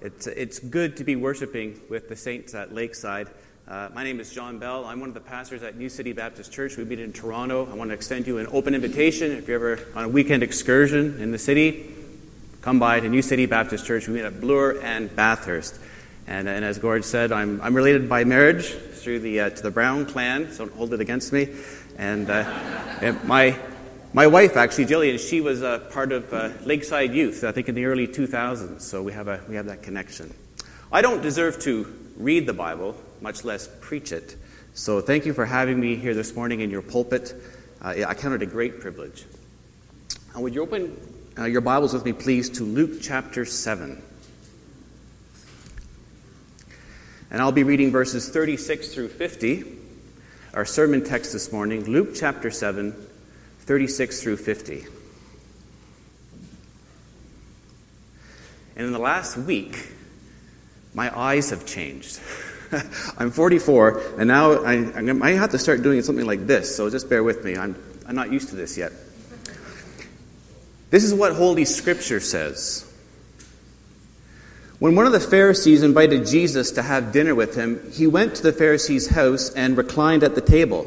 [0.00, 3.28] It's, it's good to be worshiping with the saints at Lakeside.
[3.66, 4.84] Uh, my name is John Bell.
[4.84, 6.76] I'm one of the pastors at New City Baptist Church.
[6.76, 7.66] We meet in Toronto.
[7.70, 9.32] I want to extend you an open invitation.
[9.32, 11.94] If you're ever on a weekend excursion in the city,
[12.60, 14.06] come by to New City Baptist Church.
[14.06, 15.80] We meet at Bloor and Bathurst.
[16.26, 19.70] And, and as Gord said, I'm, I'm related by marriage through the, uh, to the
[19.70, 21.48] Brown clan, so don't hold it against me.
[21.96, 22.44] And, uh,
[23.00, 23.58] and my,
[24.16, 27.74] my wife, actually, Jillian, she was a part of uh, Lakeside Youth, I think in
[27.74, 30.32] the early 2000s, so we have, a, we have that connection.
[30.90, 34.34] I don't deserve to read the Bible, much less preach it.
[34.72, 37.34] So thank you for having me here this morning in your pulpit.
[37.82, 39.26] Uh, I count it a great privilege.
[40.32, 40.98] And would you open
[41.36, 44.02] uh, your Bibles with me, please, to Luke chapter 7.
[47.30, 49.76] And I'll be reading verses 36 through 50,
[50.54, 53.05] our sermon text this morning, Luke chapter 7,
[53.66, 54.86] 36 through 50.
[58.76, 59.88] And in the last week,
[60.94, 62.20] my eyes have changed.
[63.18, 66.88] I'm 44, and now I, I might have to start doing something like this, so
[66.90, 67.56] just bear with me.
[67.56, 67.74] I'm,
[68.06, 68.92] I'm not used to this yet.
[70.90, 72.82] This is what Holy Scripture says.
[74.78, 78.42] When one of the Pharisees invited Jesus to have dinner with him, he went to
[78.42, 80.86] the Pharisee's house and reclined at the table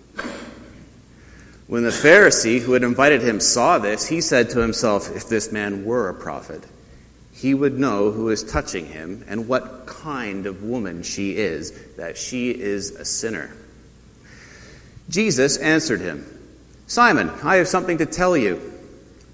[1.71, 5.53] When the Pharisee who had invited him saw this, he said to himself, If this
[5.53, 6.65] man were a prophet,
[7.31, 12.17] he would know who is touching him and what kind of woman she is, that
[12.17, 13.55] she is a sinner.
[15.07, 16.25] Jesus answered him,
[16.87, 18.59] Simon, I have something to tell you.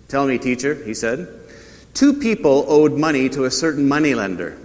[0.07, 1.27] Tell me, teacher, he said.
[1.95, 4.55] Two people owed money to a certain moneylender.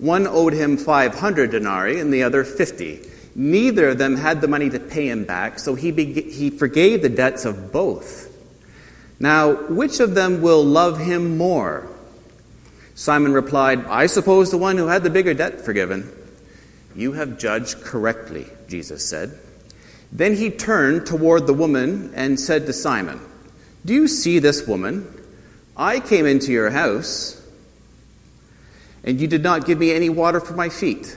[0.00, 3.09] One owed him 500 denarii and the other 50.
[3.40, 7.08] Neither of them had the money to pay him back, so he, he forgave the
[7.08, 8.28] debts of both.
[9.18, 11.88] Now, which of them will love him more?
[12.94, 16.12] Simon replied, I suppose the one who had the bigger debt forgiven.
[16.94, 19.38] You have judged correctly, Jesus said.
[20.12, 23.22] Then he turned toward the woman and said to Simon,
[23.86, 25.10] Do you see this woman?
[25.78, 27.42] I came into your house,
[29.02, 31.16] and you did not give me any water for my feet.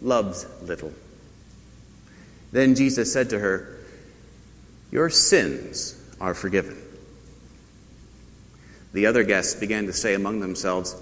[0.00, 0.92] loves little.
[2.52, 3.78] Then Jesus said to her,
[4.90, 6.82] Your sins are forgiven.
[8.92, 10.96] The other guests began to say among themselves,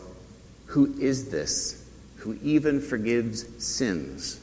[0.66, 1.80] Who is this
[2.16, 4.40] who even forgives sins?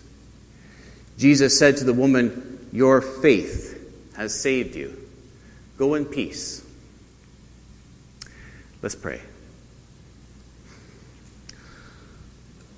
[1.18, 3.78] Jesus said to the woman, Your faith
[4.16, 4.98] has saved you.
[5.78, 6.66] Go in peace.
[8.82, 9.22] Let's pray.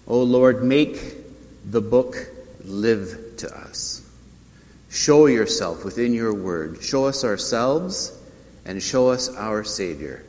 [0.08, 1.23] O Lord, make
[1.66, 2.28] the book
[2.64, 4.02] live to us.
[4.90, 6.84] Show yourself within your word.
[6.84, 8.18] Show us ourselves
[8.66, 10.24] and show us our Savior.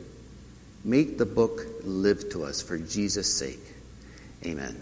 [0.83, 3.59] Make the book live to us for Jesus' sake.
[4.45, 4.79] Amen.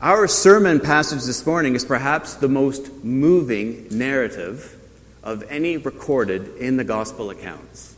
[0.00, 4.78] Our sermon passage this morning is perhaps the most moving narrative
[5.22, 7.96] of any recorded in the gospel accounts.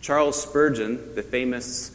[0.00, 1.90] Charles Spurgeon, the famous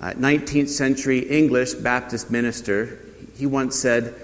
[0.00, 2.98] uh, 19th century English Baptist minister,
[3.36, 4.14] he once said,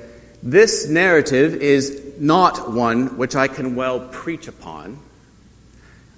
[0.43, 4.99] This narrative is not one which I can well preach upon.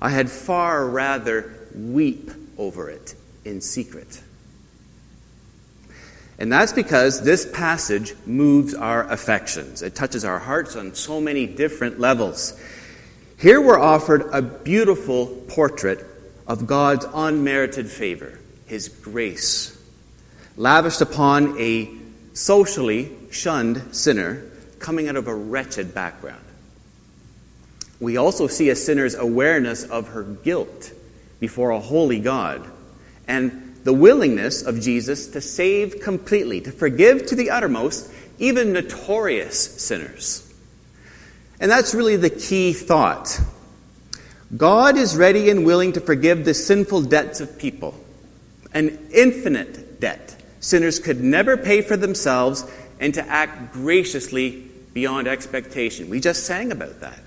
[0.01, 3.15] I had far rather weep over it
[3.45, 4.23] in secret.
[6.39, 9.83] And that's because this passage moves our affections.
[9.83, 12.59] It touches our hearts on so many different levels.
[13.39, 16.05] Here we're offered a beautiful portrait
[16.47, 18.38] of God's unmerited favor
[18.69, 19.77] his grace,
[20.57, 21.91] lavished upon a
[22.35, 24.45] socially shunned sinner
[24.79, 26.45] coming out of a wretched background.
[28.01, 30.93] We also see a sinner's awareness of her guilt
[31.41, 32.65] before a holy God
[33.27, 39.59] and the willingness of Jesus to save completely, to forgive to the uttermost, even notorious
[39.83, 40.45] sinners.
[41.61, 43.41] And that's really the key thought.
[44.57, 47.95] God is ready and willing to forgive the sinful debts of people,
[48.73, 52.65] an infinite debt sinners could never pay for themselves,
[53.01, 56.11] and to act graciously beyond expectation.
[56.11, 57.21] We just sang about that.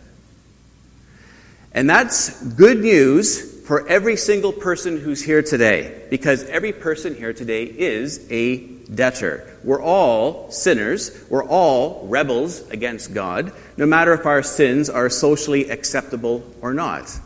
[1.71, 7.31] And that's good news for every single person who's here today, because every person here
[7.31, 9.57] today is a debtor.
[9.63, 11.25] We're all sinners.
[11.29, 17.17] We're all rebels against God, no matter if our sins are socially acceptable or not.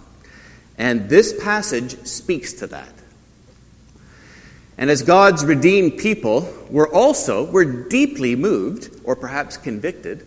[0.77, 2.94] And this passage speaks to that.
[4.77, 10.25] And as God's redeemed people, we're also, we're deeply moved, or perhaps convicted,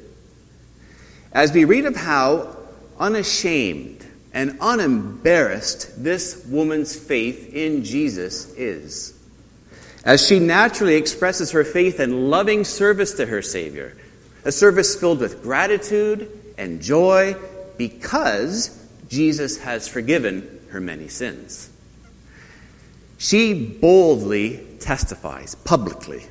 [1.33, 2.56] as we read of how
[2.99, 9.15] unashamed and unembarrassed this woman's faith in Jesus is.
[10.05, 13.97] As she naturally expresses her faith in loving service to her Savior,
[14.45, 17.37] a service filled with gratitude and joy
[17.77, 18.75] because
[19.09, 21.71] Jesus has forgiven her many sins.
[23.19, 26.26] She boldly testifies publicly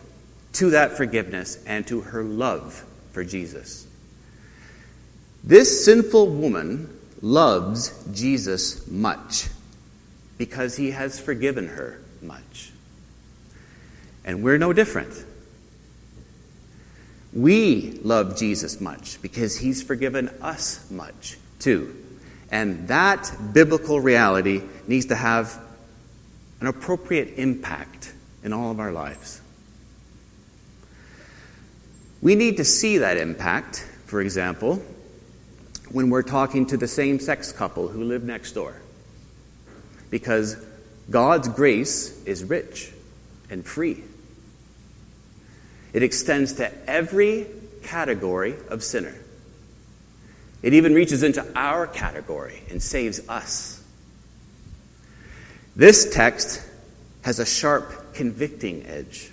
[0.53, 3.85] to that forgiveness and to her love for Jesus.
[5.43, 9.47] This sinful woman loves Jesus much
[10.37, 12.71] because he has forgiven her much.
[14.23, 15.13] And we're no different.
[17.33, 21.95] We love Jesus much because he's forgiven us much too.
[22.49, 25.61] And that biblical reality needs to have
[26.59, 28.13] an appropriate impact
[28.43, 29.41] in all of our lives.
[32.21, 34.81] We need to see that impact, for example,
[35.91, 38.75] when we're talking to the same sex couple who live next door.
[40.09, 40.57] Because
[41.09, 42.91] God's grace is rich
[43.49, 44.03] and free.
[45.93, 47.47] It extends to every
[47.83, 49.15] category of sinner.
[50.61, 53.76] It even reaches into our category and saves us.
[55.77, 56.59] This text
[57.21, 59.29] has a sharp, convicting edge.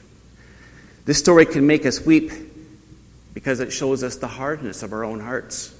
[1.06, 2.32] This story can make us weep
[3.32, 5.74] because it shows us the hardness of our own hearts.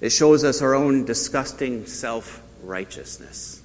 [0.00, 3.62] It shows us our own disgusting self righteousness.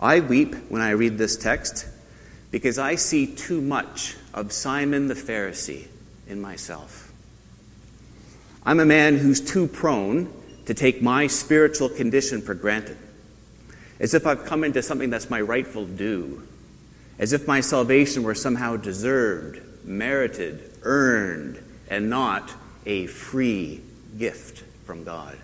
[0.00, 1.86] I weep when I read this text
[2.50, 5.86] because I see too much of Simon the Pharisee
[6.26, 7.12] in myself.
[8.66, 10.32] I'm a man who's too prone
[10.66, 12.98] to take my spiritual condition for granted
[14.02, 16.46] as if I've come into something that's my rightful due,
[17.20, 22.52] as if my salvation were somehow deserved, merited, earned, and not
[22.84, 23.80] a free
[24.18, 25.38] gift from God.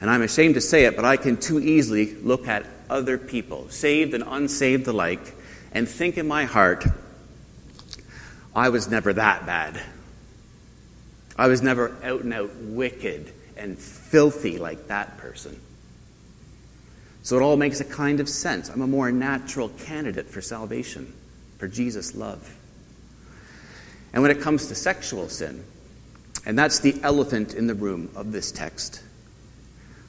[0.00, 3.68] And I'm ashamed to say it, but I can too easily look at other people,
[3.68, 5.34] saved and unsaved alike,
[5.72, 6.86] and think in my heart,
[8.56, 9.78] I was never that bad.
[11.36, 15.60] I was never out and out wicked and filthy like that person.
[17.28, 18.70] So it all makes a kind of sense.
[18.70, 21.12] I'm a more natural candidate for salvation,
[21.58, 22.56] for Jesus' love.
[24.14, 25.62] And when it comes to sexual sin,
[26.46, 29.02] and that's the elephant in the room of this text,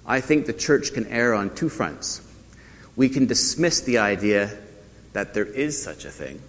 [0.05, 2.21] I think the church can err on two fronts.
[2.95, 4.57] We can dismiss the idea
[5.11, 6.41] that there is such a thing.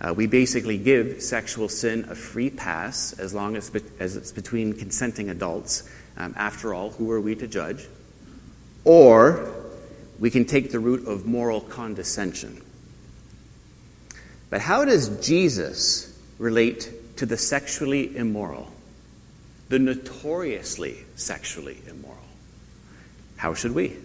[0.00, 3.70] Uh, we basically give sexual sin a free pass as long as,
[4.00, 5.86] as it's between consenting adults.
[6.16, 7.86] Um, after all, who are we to judge?
[8.84, 9.52] Or
[10.18, 12.62] we can take the route of moral condescension.
[14.50, 18.72] But how does Jesus relate to the sexually immoral,
[19.68, 22.18] the notoriously sexually immoral?
[23.36, 23.96] How should we?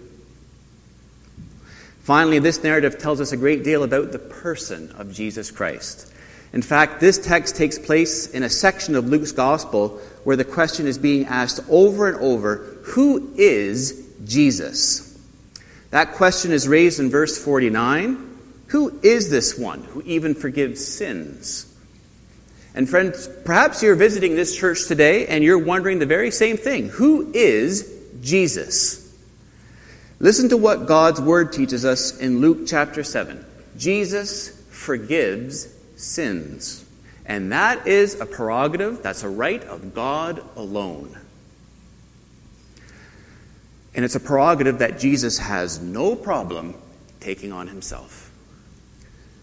[2.01, 6.11] Finally, this narrative tells us a great deal about the person of Jesus Christ.
[6.53, 10.87] In fact, this text takes place in a section of Luke's gospel where the question
[10.87, 15.17] is being asked over and over who is Jesus?
[15.91, 18.37] That question is raised in verse 49.
[18.67, 21.65] Who is this one who even forgives sins?
[22.75, 26.89] And friends, perhaps you're visiting this church today and you're wondering the very same thing.
[26.89, 29.05] Who is Jesus?
[30.19, 33.43] Listen to what God's word teaches us in Luke chapter 7.
[33.77, 36.85] Jesus forgives sins.
[37.25, 41.17] And that is a prerogative, that's a right of God alone.
[43.95, 46.75] And it's a prerogative that Jesus has no problem
[47.19, 48.31] taking on himself,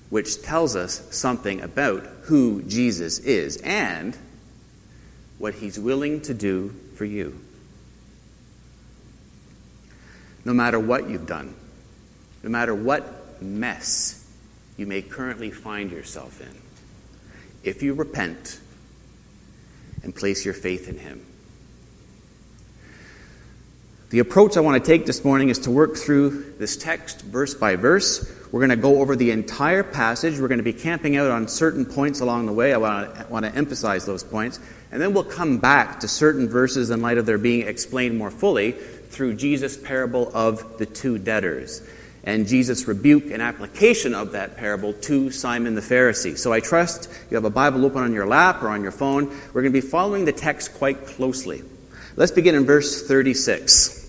[0.08, 4.16] which tells us something about who Jesus is and
[5.38, 7.38] what he's willing to do for you.
[10.44, 11.54] No matter what you've done,
[12.42, 14.24] no matter what mess
[14.76, 16.54] you may currently find yourself in,
[17.64, 18.60] if you repent
[20.06, 21.24] and place your faith in Him.
[24.08, 27.54] The approach I want to take this morning is to work through this text verse
[27.54, 28.32] by verse.
[28.52, 30.38] We're going to go over the entire passage.
[30.38, 32.72] We're going to be camping out on certain points along the way.
[32.72, 34.60] I want to, emphasize those points.
[34.92, 38.30] And then we'll come back to certain verses in light of their being explained more
[38.30, 41.82] fully through Jesus' parable of the two debtors
[42.22, 46.38] and Jesus' rebuke and application of that parable to Simon the Pharisee.
[46.38, 49.26] So I trust you have a Bible open on your lap or on your phone.
[49.52, 51.64] We're going to be following the text quite closely.
[52.18, 54.02] Let's begin in verse 36.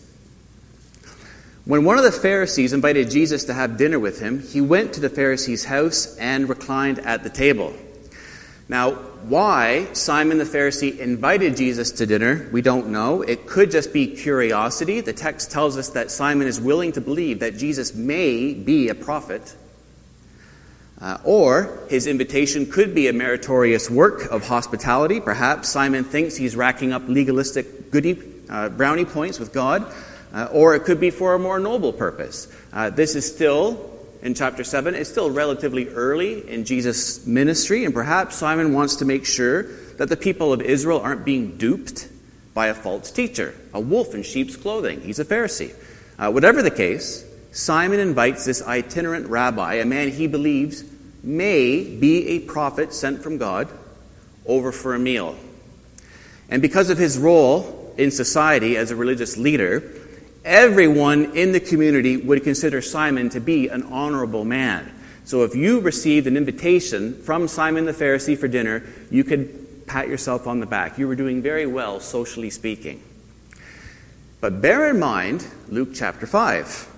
[1.65, 5.01] When one of the Pharisees invited Jesus to have dinner with him, he went to
[5.01, 7.73] the Pharisee's house and reclined at the table.
[8.69, 13.23] Now, why Simon the Pharisee invited Jesus to dinner, we don't know.
[13.23, 15.01] It could just be curiosity.
[15.01, 18.95] The text tells us that Simon is willing to believe that Jesus may be a
[18.95, 19.53] prophet.
[21.01, 25.19] Uh, or his invitation could be a meritorious work of hospitality.
[25.19, 29.91] Perhaps Simon thinks he's racking up legalistic goody, uh, brownie points with God
[30.33, 32.47] uh, or it could be for a more noble purpose.
[32.73, 33.91] Uh, this is still,
[34.21, 39.05] in chapter 7, it's still relatively early in Jesus' ministry, and perhaps Simon wants to
[39.05, 39.63] make sure
[39.97, 42.07] that the people of Israel aren't being duped
[42.53, 45.01] by a false teacher, a wolf in sheep's clothing.
[45.01, 45.73] He's a Pharisee.
[46.19, 50.83] Uh, whatever the case, Simon invites this itinerant rabbi, a man he believes
[51.23, 53.67] may be a prophet sent from God,
[54.45, 55.35] over for a meal.
[56.49, 59.83] And because of his role in society as a religious leader,
[60.45, 64.93] everyone in the community would consider Simon to be an honorable man.
[65.25, 70.07] So if you received an invitation from Simon the Pharisee for dinner, you could pat
[70.07, 70.97] yourself on the back.
[70.97, 73.01] You were doing very well, socially speaking.
[74.39, 76.93] But bear in mind Luke chapter 5.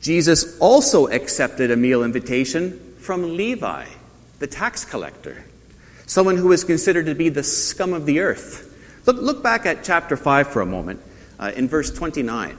[0.00, 3.86] Jesus also accepted a meal invitation from Levi,
[4.38, 5.44] the tax collector,
[6.06, 8.67] someone who was considered to be the scum of the earth.
[9.16, 11.00] Look, back at chapter 5 for a moment
[11.40, 12.58] uh, in verse 29.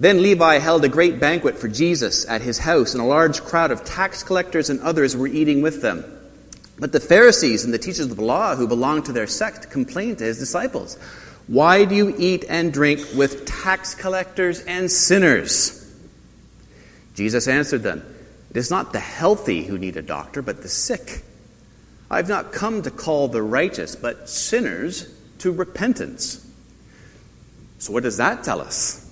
[0.00, 3.70] Then Levi held a great banquet for Jesus at his house, and a large crowd
[3.70, 6.04] of tax collectors and others were eating with them.
[6.76, 10.18] But the Pharisees and the teachers of the law who belonged to their sect complained
[10.18, 10.96] to his disciples,
[11.46, 15.74] Why do you eat and drink with tax collectors and sinners?
[17.14, 18.04] Jesus answered them,
[18.50, 21.24] It is not the healthy who need a doctor, but the sick.
[22.10, 26.44] I've not come to call the righteous, but sinners to repentance.
[27.78, 29.04] So, what does that tell us?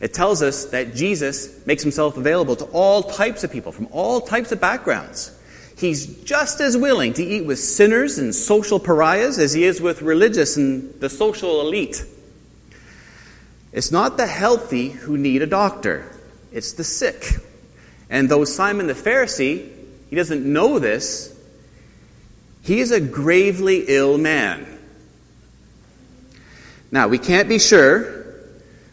[0.00, 4.20] It tells us that Jesus makes himself available to all types of people from all
[4.20, 5.32] types of backgrounds.
[5.76, 10.02] He's just as willing to eat with sinners and social pariahs as he is with
[10.02, 12.04] religious and the social elite.
[13.72, 16.10] It's not the healthy who need a doctor,
[16.52, 17.34] it's the sick.
[18.08, 19.70] And though Simon the Pharisee,
[20.08, 21.35] he doesn't know this,
[22.66, 24.66] he is a gravely ill man.
[26.90, 28.24] Now, we can't be sure,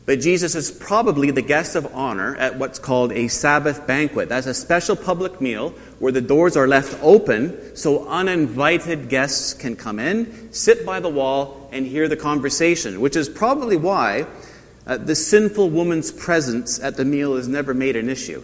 [0.06, 4.30] but Jesus is probably the guest of honor at what's called a Sabbath banquet.
[4.30, 9.76] That's a special public meal where the doors are left open so uninvited guests can
[9.76, 14.28] come in, sit by the wall, and hear the conversation, which is probably why
[14.86, 18.44] uh, the sinful woman's presence at the meal is never made an issue.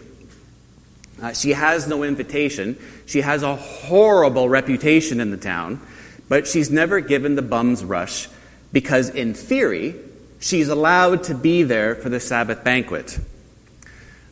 [1.21, 2.77] Uh, she has no invitation.
[3.05, 5.81] She has a horrible reputation in the town,
[6.27, 8.29] but she's never given the bum's rush
[8.71, 9.95] because, in theory,
[10.39, 13.19] she's allowed to be there for the Sabbath banquet.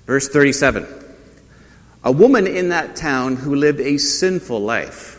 [0.05, 0.87] Verse 37
[2.03, 5.17] A woman in that town who lived a sinful life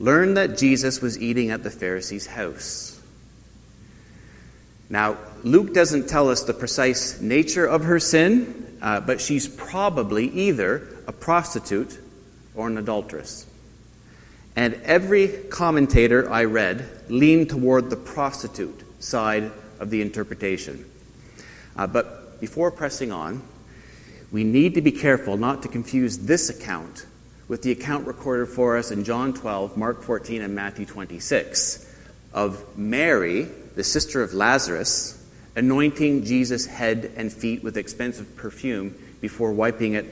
[0.00, 3.00] learned that Jesus was eating at the Pharisee's house.
[4.90, 10.28] Now, Luke doesn't tell us the precise nature of her sin, uh, but she's probably
[10.28, 11.98] either a prostitute
[12.54, 13.46] or an adulteress.
[14.54, 19.50] And every commentator I read leaned toward the prostitute side
[19.80, 20.84] of the interpretation.
[21.74, 23.42] Uh, but before pressing on,
[24.30, 27.06] we need to be careful not to confuse this account
[27.48, 31.90] with the account recorded for us in John 12, Mark 14, and Matthew 26
[32.34, 33.44] of Mary,
[33.76, 35.23] the sister of Lazarus,
[35.56, 40.06] anointing Jesus' head and feet with expensive perfume before wiping it,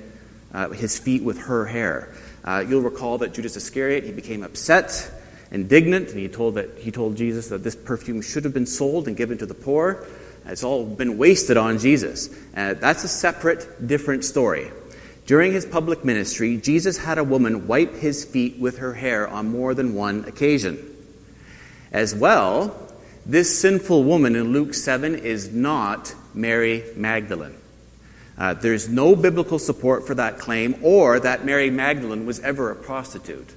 [0.54, 2.14] uh, his feet with her hair.
[2.44, 5.11] Uh, you'll recall that Judas Iscariot, he became upset,
[5.50, 9.06] indignant, and he told, that, he told Jesus that this perfume should have been sold
[9.06, 10.06] and given to the poor.
[10.46, 12.28] It's all been wasted on Jesus.
[12.56, 14.70] Uh, that's a separate, different story.
[15.26, 19.49] During his public ministry, Jesus had a woman wipe his feet with her hair on
[19.49, 20.88] more than one occasion.
[21.92, 22.91] As well,
[23.25, 27.57] this sinful woman in Luke 7 is not Mary Magdalene.
[28.37, 32.76] Uh, there's no biblical support for that claim or that Mary Magdalene was ever a
[32.76, 33.49] prostitute.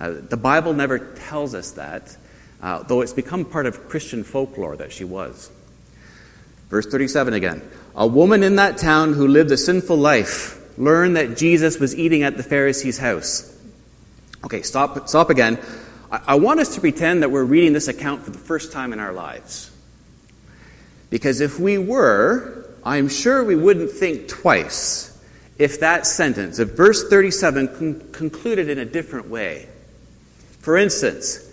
[0.00, 2.16] Uh, the Bible never tells us that,
[2.60, 5.50] uh, though it's become part of Christian folklore that she was.
[6.68, 7.62] Verse 37 again.
[7.94, 12.24] A woman in that town who lived a sinful life learned that Jesus was eating
[12.24, 13.50] at the Pharisee's house.
[14.44, 15.58] Okay, stop, stop again.
[16.26, 19.00] I, want us to pretend that we're reading this account for the first time in
[19.00, 19.70] our lives.
[21.10, 25.10] Because if we were, I'm sure we wouldn't think twice
[25.58, 29.68] if that sentence if verse 37 con- concluded in a different way.
[30.60, 31.50] For instance,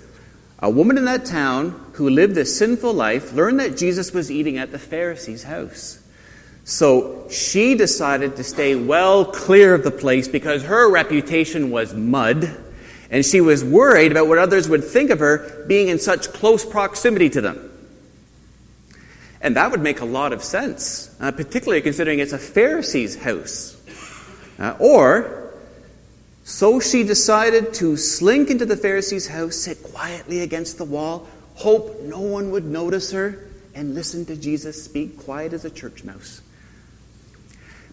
[0.59, 4.57] a woman in that town who lived a sinful life learned that Jesus was eating
[4.57, 5.99] at the Pharisee's house.
[6.63, 12.55] So she decided to stay well clear of the place because her reputation was mud,
[13.11, 16.65] and she was worried about what others would think of her being in such close
[16.65, 17.67] proximity to them.
[19.41, 23.77] And that would make a lot of sense, uh, particularly considering it's a Pharisee's house.
[24.57, 25.51] Uh, or,
[26.45, 32.01] so she decided to slink into the Pharisee's house, sit quietly against the wall, hope
[32.03, 36.41] no one would notice her, and listen to Jesus speak quiet as a church mouse.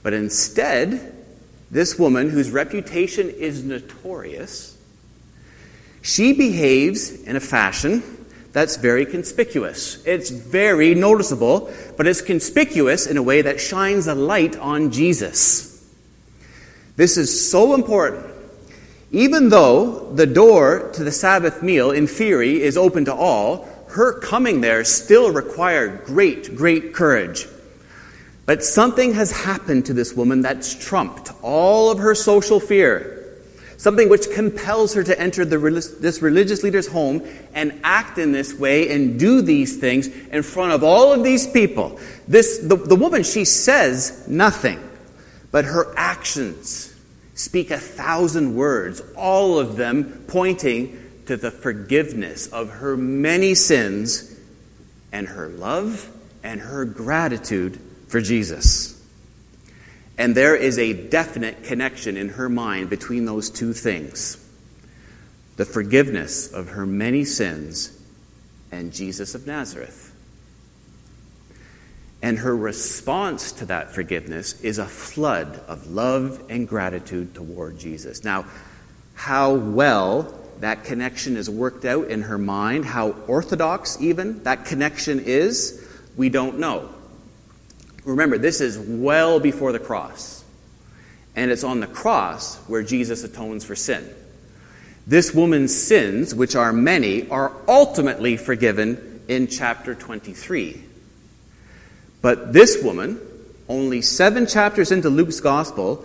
[0.03, 1.15] But instead,
[1.71, 4.78] this woman, whose reputation is notorious,
[6.09, 8.03] she behaves in a fashion
[8.53, 10.03] that's very conspicuous.
[10.07, 15.87] It's very noticeable, but it's conspicuous in a way that shines a light on Jesus.
[16.97, 18.25] This is so important.
[19.13, 24.19] Even though the door to the Sabbath meal, in theory, is open to all, her
[24.19, 27.47] coming there still required great, great courage.
[28.47, 33.18] But something has happened to this woman that's trumped all of her social fear
[33.79, 35.57] something which compels her to enter the,
[36.01, 40.73] this religious leader's home and act in this way and do these things in front
[40.73, 41.99] of all of these people.
[42.27, 44.81] This, the, the woman, she says nothing,
[45.51, 46.95] but her actions
[47.35, 54.37] speak a thousand words, all of them pointing to the forgiveness of her many sins
[55.13, 56.11] and her love
[56.43, 58.98] and her gratitude for Jesus.
[60.19, 64.45] And there is a definite connection in her mind between those two things
[65.57, 68.01] the forgiveness of her many sins
[68.71, 70.15] and Jesus of Nazareth.
[72.23, 78.23] And her response to that forgiveness is a flood of love and gratitude toward Jesus.
[78.23, 78.47] Now,
[79.15, 85.21] how well that connection is worked out in her mind, how orthodox even that connection
[85.21, 85.85] is,
[86.17, 86.89] we don't know.
[88.09, 90.43] Remember, this is well before the cross.
[91.37, 94.09] And it's on the cross where Jesus atones for sin.
[95.07, 100.83] This woman's sins, which are many, are ultimately forgiven in chapter 23.
[102.23, 103.21] But this woman,
[103.69, 106.05] only seven chapters into Luke's gospel,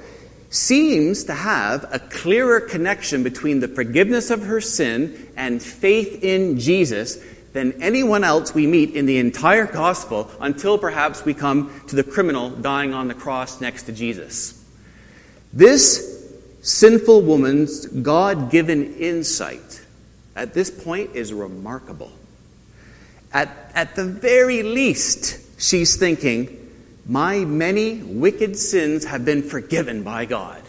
[0.50, 6.60] seems to have a clearer connection between the forgiveness of her sin and faith in
[6.60, 7.18] Jesus
[7.54, 12.04] than anyone else we meet in the entire gospel until perhaps we come to the
[12.04, 14.64] criminal dying on the cross next to Jesus.
[15.54, 16.28] This
[16.62, 19.82] sinful woman's God given insight
[20.36, 22.12] at this point is remarkable.
[23.32, 26.72] At, at the very least, she's thinking,
[27.06, 30.62] My many wicked sins have been forgiven by God,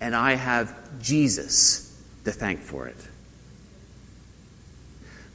[0.00, 2.96] and I have Jesus to thank for it.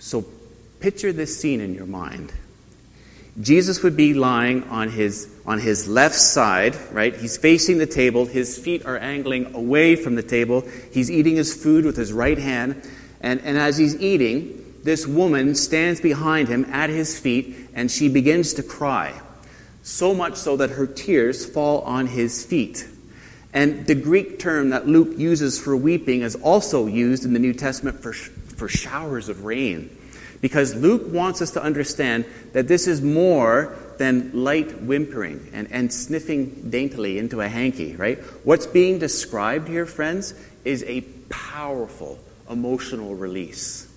[0.00, 0.24] So
[0.80, 2.32] picture this scene in your mind.
[3.40, 7.14] Jesus would be lying on his, on his left side, right?
[7.14, 8.26] He's facing the table.
[8.26, 10.64] His feet are angling away from the table.
[10.90, 12.82] He's eating his food with his right hand.
[13.20, 18.08] And, and as he's eating, this woman stands behind him at his feet and she
[18.08, 19.20] begins to cry.
[19.82, 22.86] So much so that her tears fall on his feet.
[23.52, 27.52] And the Greek term that Luke uses for weeping is also used in the New
[27.52, 28.12] Testament for,
[28.60, 29.96] for showers of rain.
[30.42, 35.90] Because Luke wants us to understand that this is more than light whimpering and, and
[35.90, 38.18] sniffing daintily into a hanky, right?
[38.44, 42.18] What's being described here, friends, is a powerful
[42.50, 43.90] emotional release.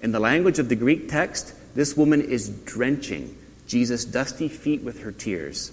[0.00, 3.36] In the language of the Greek text, this woman is drenching
[3.68, 5.70] Jesus' dusty feet with her tears.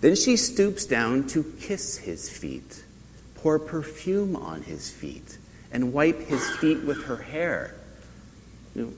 [0.00, 2.82] Then she stoops down to kiss his feet,
[3.34, 5.36] pour perfume on his feet,
[5.72, 7.74] and wipe his feet with her hair.
[8.74, 8.92] You know,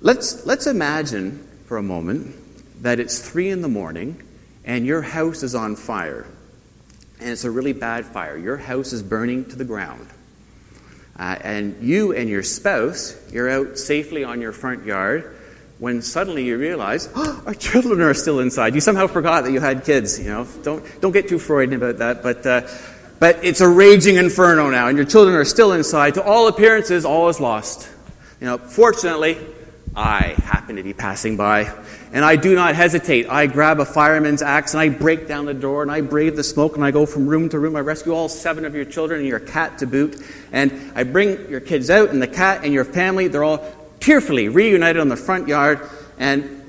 [0.00, 2.34] let's, let's imagine for a moment
[2.82, 4.22] that it's three in the morning
[4.64, 6.26] and your house is on fire.
[7.20, 8.36] And it's a really bad fire.
[8.36, 10.06] Your house is burning to the ground.
[11.18, 15.34] Uh, and you and your spouse, you're out safely on your front yard
[15.78, 18.74] when suddenly you realize, oh, our children are still inside.
[18.74, 20.46] You somehow forgot that you had kids, you know.
[20.62, 22.22] Don't, don't get too Freudian about that.
[22.22, 22.68] But, uh,
[23.18, 26.14] but it's a raging inferno now, and your children are still inside.
[26.14, 27.88] To all appearances, all is lost.
[28.40, 29.38] You know, fortunately,
[29.94, 31.72] I happen to be passing by,
[32.12, 33.28] and I do not hesitate.
[33.30, 36.44] I grab a fireman's axe and I break down the door and I brave the
[36.44, 37.76] smoke and I go from room to room.
[37.76, 40.22] I rescue all seven of your children and your cat to boot.
[40.52, 43.64] And I bring your kids out, and the cat and your family, they're all
[44.00, 45.80] tearfully reunited on the front yard.
[46.18, 46.62] And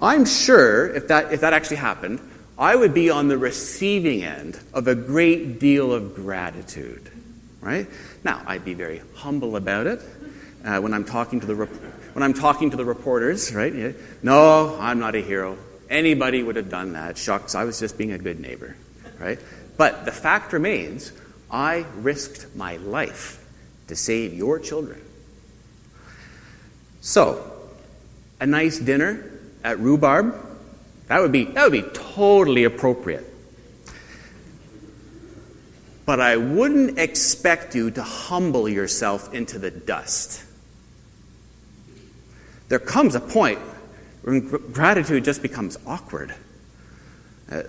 [0.00, 2.20] I'm sure if that, if that actually happened,
[2.58, 7.10] I would be on the receiving end of a great deal of gratitude.
[7.60, 7.86] Right?
[8.24, 10.00] Now, I'd be very humble about it
[10.64, 13.74] uh, when I'm talking to the when I'm talking to the reporters, right?
[13.74, 13.92] Yeah.
[14.22, 15.58] No, I'm not a hero.
[15.90, 17.18] Anybody would have done that.
[17.18, 18.76] Shucks, I was just being a good neighbor,
[19.18, 19.38] right?
[19.76, 21.12] But the fact remains,
[21.50, 23.44] I risked my life
[23.88, 25.00] to save your children.
[27.00, 27.52] So,
[28.40, 29.30] a nice dinner
[29.62, 30.34] at Rhubarb,
[31.08, 33.32] that would be that would be totally appropriate.
[36.04, 40.44] But I wouldn't expect you to humble yourself into the dust.
[42.68, 43.58] There comes a point
[44.22, 46.34] when gratitude just becomes awkward.
[47.50, 47.62] Uh,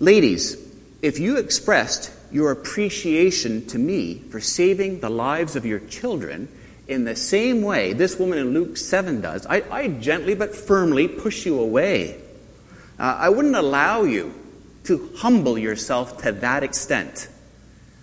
[0.00, 0.56] ladies,
[1.02, 6.48] if you expressed your appreciation to me for saving the lives of your children
[6.88, 11.06] in the same way this woman in Luke 7 does, I, I gently but firmly
[11.08, 12.20] push you away.
[13.04, 14.32] Uh, I wouldn't allow you
[14.84, 17.28] to humble yourself to that extent.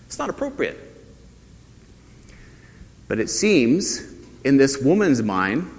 [0.05, 0.77] It's not appropriate.
[3.07, 4.11] But it seems
[4.43, 5.69] in this woman's mind,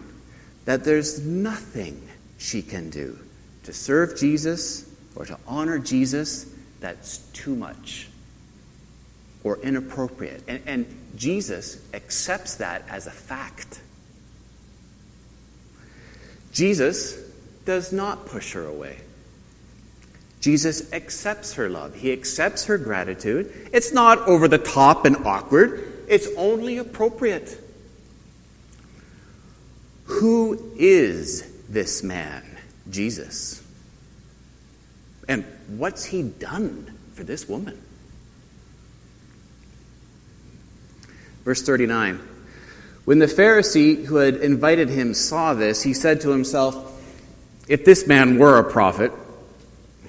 [0.65, 2.09] that there's nothing
[2.39, 3.17] she can do
[3.65, 8.09] to serve Jesus or to honor Jesus that's too much
[9.45, 10.43] or inappropriate.
[10.49, 13.81] And, and Jesus accepts that as a fact.
[16.53, 17.15] Jesus
[17.65, 18.99] does not push her away.
[20.43, 21.95] Jesus accepts her love.
[21.95, 23.71] He accepts her gratitude.
[23.73, 27.59] It's not over the top and awkward, it's only appropriate.
[30.07, 32.45] Who is this man,
[32.91, 33.63] Jesus?
[35.29, 37.81] And what's he done for this woman?
[41.45, 42.19] Verse 39
[43.05, 47.01] When the Pharisee who had invited him saw this, he said to himself,
[47.69, 49.13] If this man were a prophet,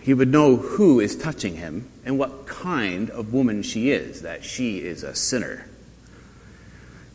[0.03, 4.43] he would know who is touching him and what kind of woman she is, that
[4.43, 5.65] she is a sinner.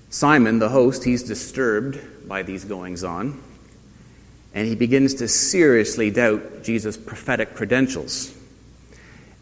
[0.09, 3.43] Simon, the host, he's disturbed by these goings on,
[4.55, 8.35] and he begins to seriously doubt Jesus' prophetic credentials.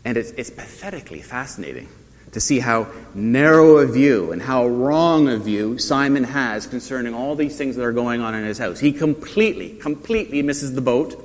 [0.04, 1.88] And it's, it's pathetically fascinating
[2.32, 7.36] to see how narrow a view and how wrong a view Simon has concerning all
[7.36, 8.80] these things that are going on in his house.
[8.80, 11.22] He completely, completely misses the boat.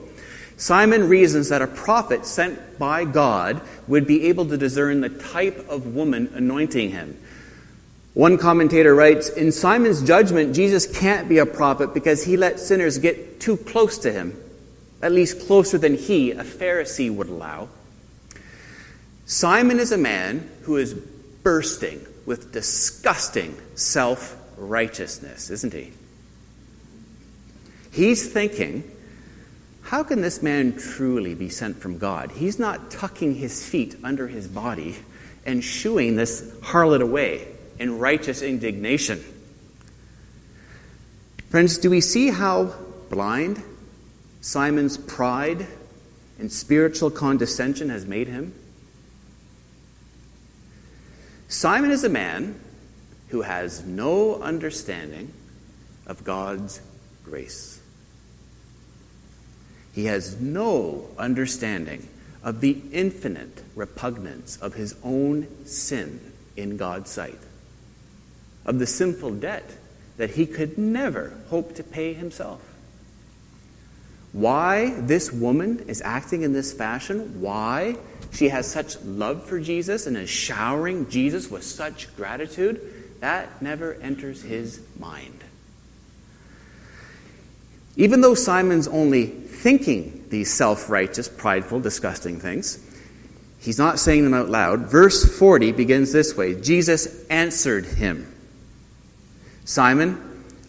[0.62, 5.68] Simon reasons that a prophet sent by God would be able to discern the type
[5.68, 7.20] of woman anointing him.
[8.14, 13.00] One commentator writes In Simon's judgment, Jesus can't be a prophet because he let sinners
[13.00, 14.40] get too close to him,
[15.02, 17.68] at least closer than he, a Pharisee, would allow.
[19.26, 25.92] Simon is a man who is bursting with disgusting self righteousness, isn't he?
[27.92, 28.84] He's thinking,
[29.92, 32.32] how can this man truly be sent from God?
[32.32, 34.96] He's not tucking his feet under his body
[35.46, 37.46] and shooing this harlot away
[37.78, 39.22] in righteous indignation.
[41.50, 42.74] Friends, do we see how
[43.10, 43.62] blind
[44.40, 45.68] Simon's pride
[46.40, 48.54] and spiritual condescension has made him?
[51.50, 52.58] Simon is a man
[53.28, 55.34] who has no understanding
[56.08, 56.80] of God's
[57.26, 57.81] grace.
[59.94, 62.08] He has no understanding
[62.44, 66.20] of the infinite repugnance of his own sin
[66.56, 67.40] in God's sight
[68.66, 69.70] of the sinful debt
[70.18, 72.62] that he could never hope to pay himself.
[74.34, 77.98] Why this woman is acting in this fashion, why
[78.32, 82.80] she has such love for Jesus and is showering Jesus with such gratitude,
[83.20, 85.44] That never enters his mind.
[88.02, 92.84] Even though Simon's only thinking these self righteous, prideful, disgusting things,
[93.60, 94.90] he's not saying them out loud.
[94.90, 98.26] Verse 40 begins this way Jesus answered him
[99.66, 100.20] Simon,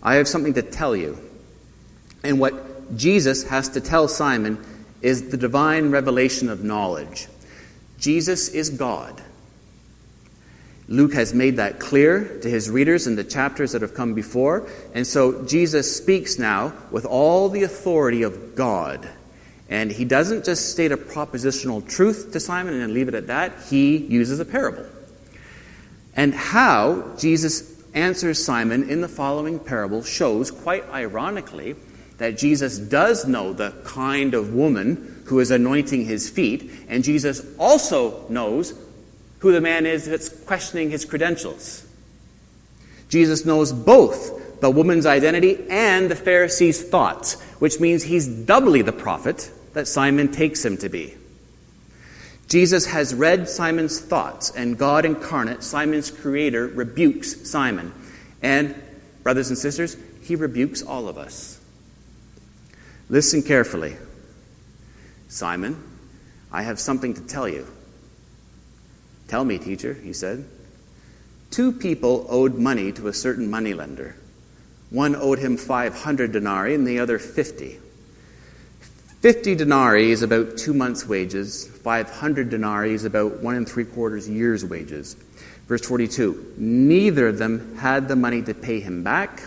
[0.03, 1.19] I have something to tell you.
[2.23, 4.63] And what Jesus has to tell Simon
[5.01, 7.29] is the divine revelation of knowledge.
[7.99, 9.22] Jesus is God.
[10.89, 14.69] Luke has made that clear to his readers in the chapters that have come before.
[14.95, 19.09] And so Jesus speaks now with all the authority of God.
[19.69, 23.53] And he doesn't just state a propositional truth to Simon and leave it at that,
[23.71, 24.85] he uses a parable.
[26.15, 31.77] And how Jesus answers Simon in the following parable shows, quite ironically,
[32.19, 37.45] that Jesus does know the kind of woman who is anointing his feet, and Jesus
[37.59, 38.73] also knows
[39.43, 41.85] who the man is that's questioning his credentials.
[43.09, 48.93] Jesus knows both the woman's identity and the Pharisee's thoughts, which means he's doubly the
[48.93, 51.15] prophet that Simon takes him to be.
[52.47, 57.93] Jesus has read Simon's thoughts, and God incarnate, Simon's creator, rebukes Simon.
[58.43, 58.81] And,
[59.25, 61.59] brothers and sisters, he rebukes all of us.
[63.09, 63.97] Listen carefully.
[65.27, 65.83] Simon,
[66.53, 67.67] I have something to tell you.
[69.33, 70.45] Tell me, teacher, he said.
[71.51, 74.15] Two people owed money to a certain moneylender.
[74.91, 77.79] One owed him 500 denarii and the other 50.
[79.23, 81.67] 50 denarii is about two months' wages.
[81.67, 85.17] 500 denarii is about one and three quarters years' wages.
[85.67, 89.45] Verse 42 Neither of them had the money to pay him back.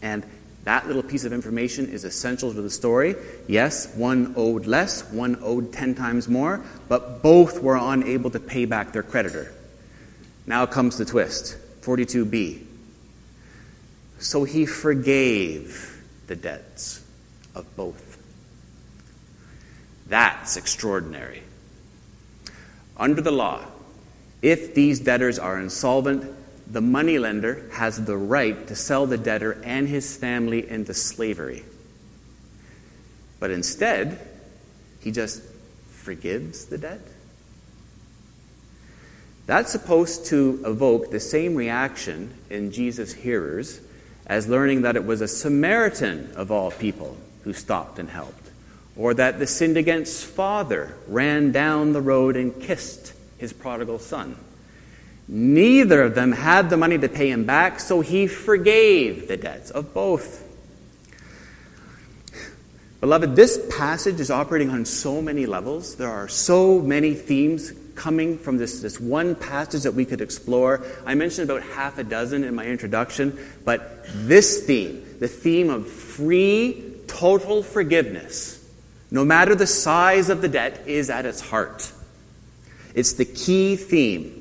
[0.00, 0.24] And
[0.70, 3.16] that little piece of information is essential to the story.
[3.48, 8.66] Yes, one owed less, one owed 10 times more, but both were unable to pay
[8.66, 9.52] back their creditor.
[10.46, 12.64] Now comes the twist 42b.
[14.20, 17.02] So he forgave the debts
[17.56, 18.22] of both.
[20.06, 21.42] That's extraordinary.
[22.96, 23.64] Under the law,
[24.40, 26.32] if these debtors are insolvent,
[26.70, 31.64] the moneylender has the right to sell the debtor and his family into slavery.
[33.40, 34.20] But instead,
[35.00, 35.42] he just
[35.88, 37.00] forgives the debt.
[39.46, 43.80] That's supposed to evoke the same reaction in Jesus' hearers
[44.26, 48.48] as learning that it was a Samaritan of all people who stopped and helped,
[48.94, 54.36] or that the sinned against father ran down the road and kissed his prodigal son.
[55.32, 59.70] Neither of them had the money to pay him back, so he forgave the debts
[59.70, 60.44] of both.
[63.00, 65.94] Beloved, this passage is operating on so many levels.
[65.94, 70.84] There are so many themes coming from this, this one passage that we could explore.
[71.06, 75.88] I mentioned about half a dozen in my introduction, but this theme, the theme of
[75.88, 78.68] free, total forgiveness,
[79.12, 81.92] no matter the size of the debt, is at its heart.
[82.96, 84.39] It's the key theme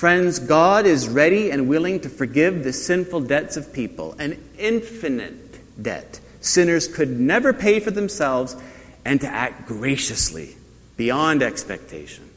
[0.00, 5.60] Friends, God is ready and willing to forgive the sinful debts of people, an infinite
[5.82, 8.56] debt sinners could never pay for themselves,
[9.04, 10.56] and to act graciously
[10.96, 12.30] beyond expectation.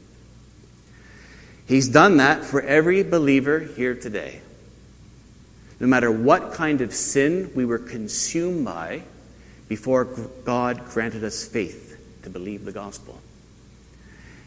[1.66, 4.42] He's done that for every believer here today.
[5.80, 9.04] No matter what kind of sin we were consumed by
[9.68, 13.18] before God granted us faith to believe the gospel.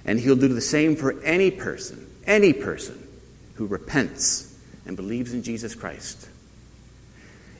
[0.05, 3.05] And He'll do the same for any person, any person
[3.57, 6.29] who repents and believes in Jesus Christ.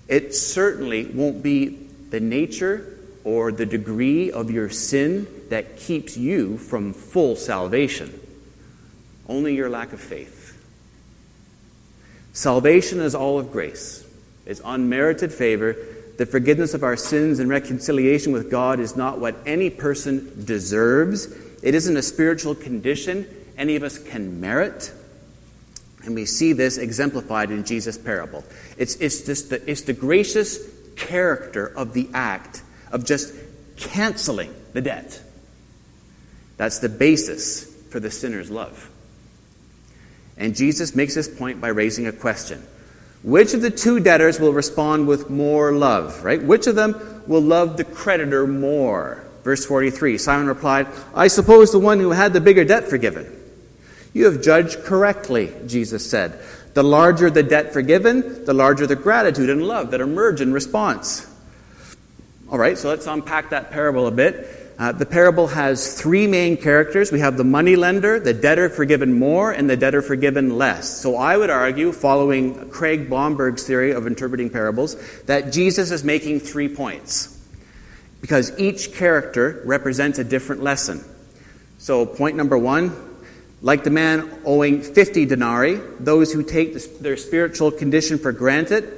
[0.07, 1.67] It certainly won't be
[2.10, 8.17] the nature or the degree of your sin that keeps you from full salvation,
[9.27, 10.53] only your lack of faith.
[12.31, 14.05] Salvation is all of grace,
[14.45, 15.75] it's unmerited favor.
[16.17, 21.25] The forgiveness of our sins and reconciliation with God is not what any person deserves.
[21.62, 24.91] It isn't a spiritual condition any of us can merit.
[26.08, 28.46] And we see this exemplified in Jesus' parable.
[28.78, 30.58] It's, it's, just the, it's the gracious
[30.96, 33.34] character of the act of just
[33.76, 35.22] canceling the debt.
[36.56, 38.89] That's the basis for the sinner's love.
[40.38, 42.65] And Jesus makes this point by raising a question.
[43.22, 46.41] Which of the two debtors will respond with more love, right?
[46.41, 49.26] Which of them will love the creditor more?
[49.43, 53.34] Verse 43 Simon replied, I suppose the one who had the bigger debt forgiven.
[54.13, 56.39] You have judged correctly, Jesus said.
[56.74, 61.26] The larger the debt forgiven, the larger the gratitude and love that emerge in response.
[62.50, 64.67] All right, so let's unpack that parable a bit.
[64.80, 67.12] Uh, the parable has three main characters.
[67.12, 71.02] We have the money lender, the debtor forgiven more, and the debtor forgiven less.
[71.02, 76.41] So I would argue, following Craig Blomberg's theory of interpreting parables, that Jesus is making
[76.41, 77.34] three points.
[78.22, 81.04] Because each character represents a different lesson.
[81.80, 83.07] So, point number one
[83.62, 88.93] like the man owing 50 denarii, those who take their spiritual condition for granted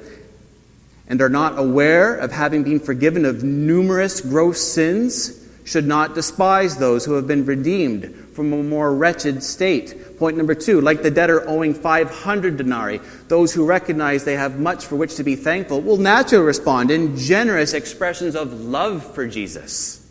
[1.07, 6.77] and are not aware of having been forgiven of numerous gross sins should not despise
[6.77, 10.17] those who have been redeemed from a more wretched state.
[10.17, 14.85] Point number two, like the debtor owing 500 denarii, those who recognize they have much
[14.85, 20.08] for which to be thankful will naturally respond in generous expressions of love for Jesus.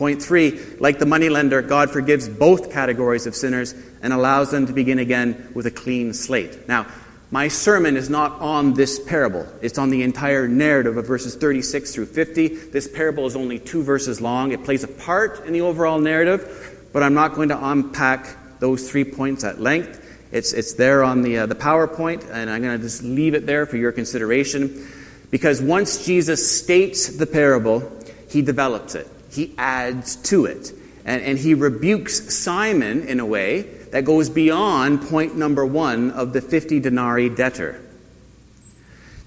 [0.00, 4.72] Point three, like the moneylender, God forgives both categories of sinners and allows them to
[4.72, 6.66] begin again with a clean slate.
[6.66, 6.86] Now,
[7.30, 9.46] my sermon is not on this parable.
[9.60, 12.48] It's on the entire narrative of verses 36 through 50.
[12.48, 14.52] This parable is only two verses long.
[14.52, 18.90] It plays a part in the overall narrative, but I'm not going to unpack those
[18.90, 20.02] three points at length.
[20.32, 23.44] It's, it's there on the, uh, the PowerPoint, and I'm going to just leave it
[23.44, 24.88] there for your consideration.
[25.30, 27.82] Because once Jesus states the parable,
[28.30, 30.72] he develops it, he adds to it.
[31.04, 33.62] And, and he rebukes Simon in a way
[33.92, 37.80] that goes beyond point number one of the 50 denarii debtor.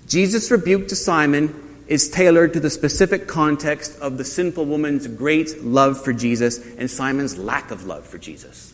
[0.08, 5.64] Jesus' rebuke to Simon is tailored to the specific context of the sinful woman's great
[5.64, 8.74] love for Jesus and Simon's lack of love for Jesus.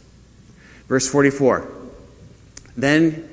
[0.88, 1.72] Verse 44
[2.78, 3.30] Then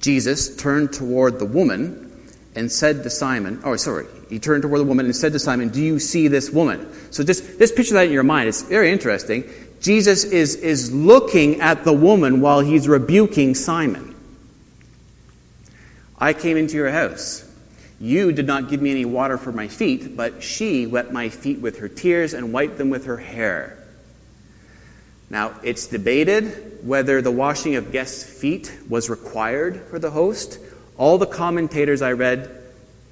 [0.00, 2.06] Jesus turned toward the woman
[2.54, 5.68] and said to Simon, oh, sorry, he turned toward the woman and said to Simon,
[5.68, 6.88] Do you see this woman?
[7.10, 8.48] So just, just picture that in your mind.
[8.48, 9.44] It's very interesting.
[9.80, 14.14] Jesus is, is looking at the woman while he's rebuking Simon.
[16.16, 17.46] I came into your house.
[17.98, 21.60] You did not give me any water for my feet, but she wet my feet
[21.60, 23.76] with her tears and wiped them with her hair.
[25.28, 30.58] Now, it's debated whether the washing of guests' feet was required for the host.
[30.96, 32.50] All the commentators I read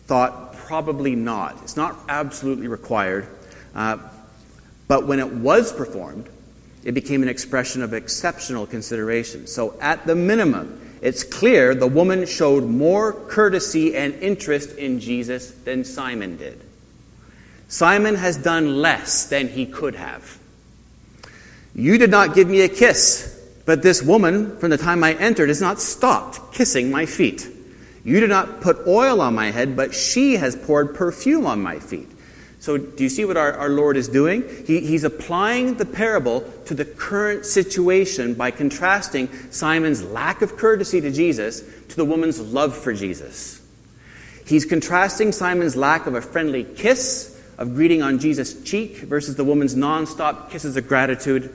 [0.07, 1.59] thought probably not.
[1.62, 3.26] It's not absolutely required.
[3.74, 3.96] Uh,
[4.87, 6.28] but when it was performed,
[6.85, 9.46] it became an expression of exceptional consideration.
[9.46, 15.50] So, at the minimum, it's clear the woman showed more courtesy and interest in Jesus
[15.50, 16.61] than Simon did.
[17.68, 20.38] Simon has done less than he could have.
[21.74, 25.48] You did not give me a kiss, but this woman, from the time I entered,
[25.48, 27.48] has not stopped kissing my feet.
[28.09, 31.79] You did not put oil on my head, but she has poured perfume on my
[31.79, 32.09] feet.
[32.59, 34.44] So, do you see what our, our Lord is doing?
[34.66, 41.03] He, he's applying the parable to the current situation by contrasting Simon's lack of courtesy
[41.03, 43.61] to Jesus to the woman's love for Jesus.
[44.47, 49.44] He's contrasting Simon's lack of a friendly kiss, of greeting on Jesus' cheek, versus the
[49.44, 51.53] woman's nonstop kisses of gratitude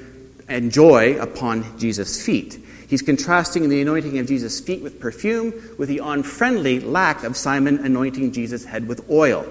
[0.47, 2.59] and joy upon Jesus' feet.
[2.93, 7.79] He's contrasting the anointing of Jesus' feet with perfume with the unfriendly lack of Simon
[7.79, 9.47] anointing Jesus' head with oil.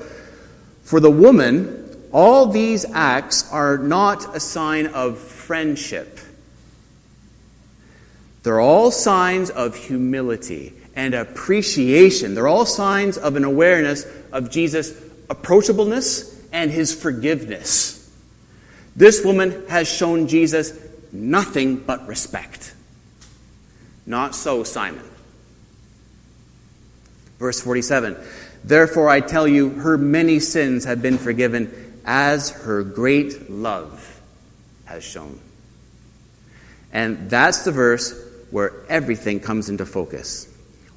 [0.85, 6.21] For the woman, all these acts are not a sign of friendship.
[8.45, 12.37] They're all signs of humility and appreciation.
[12.37, 14.93] They're all signs of an awareness of Jesus'
[15.27, 18.09] approachableness and his forgiveness.
[18.95, 20.79] This woman has shown Jesus
[21.11, 22.75] nothing but respect.
[24.13, 25.09] Not so, Simon.
[27.39, 28.15] Verse 47
[28.63, 34.21] Therefore, I tell you, her many sins have been forgiven, as her great love
[34.85, 35.41] has shown.
[36.93, 38.13] And that's the verse
[38.51, 40.47] where everything comes into focus.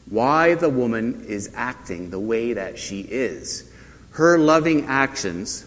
[0.09, 3.71] Why the woman is acting the way that she is.
[4.11, 5.65] Her loving actions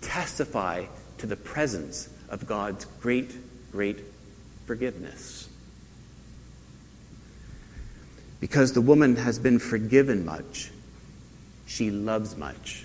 [0.00, 0.86] testify
[1.18, 3.36] to the presence of God's great,
[3.72, 4.00] great
[4.64, 5.47] forgiveness.
[8.40, 10.70] Because the woman has been forgiven much
[11.68, 12.84] she loves much.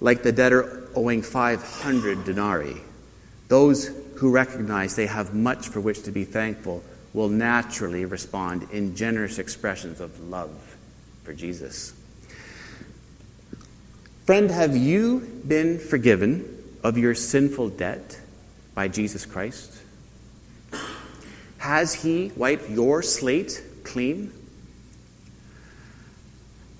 [0.00, 2.76] Like the debtor owing 500 denarii,
[3.48, 6.84] those who recognize they have much for which to be thankful
[7.14, 10.76] will naturally respond in generous expressions of love
[11.24, 11.94] for Jesus.
[14.26, 18.20] Friend, have you been forgiven of your sinful debt
[18.74, 19.71] by Jesus Christ?
[21.62, 24.32] Has He wiped your slate clean?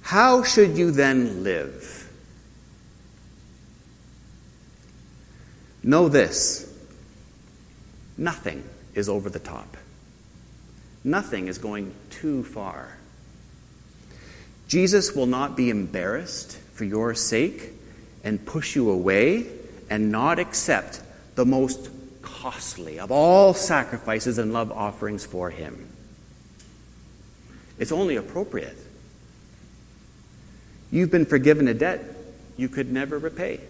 [0.01, 2.11] How should you then live?
[5.85, 6.69] Know this
[8.19, 9.77] nothing is over the top,
[11.05, 12.99] nothing is going too far.
[14.67, 17.71] Jesus will not be embarrassed for your sake,
[18.25, 19.47] and push you away
[19.89, 21.01] and not accept
[21.37, 21.92] the most
[22.43, 25.89] costly of all sacrifices and love offerings for Him.
[27.79, 28.77] It's only appropriate.
[30.91, 32.05] You've been forgiven a debt
[32.57, 33.61] you could never repay.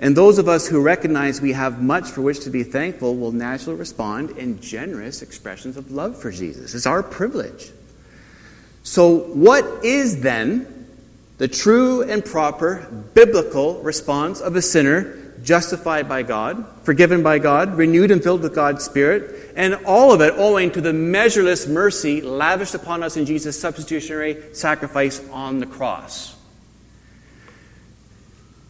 [0.00, 3.32] And those of us who recognize we have much for which to be thankful will
[3.32, 6.74] naturally respond in generous expressions of love for Jesus.
[6.74, 7.70] It's our privilege.
[8.82, 10.88] So, what is then
[11.38, 17.76] the true and proper biblical response of a sinner justified by God, forgiven by God,
[17.76, 22.20] renewed and filled with God's Spirit, and all of it owing to the measureless mercy
[22.20, 26.36] lavished upon us in Jesus' substitutionary sacrifice on the cross?